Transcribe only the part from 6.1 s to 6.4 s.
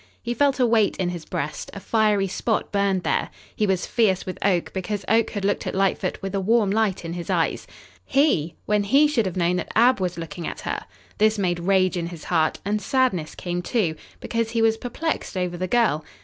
with a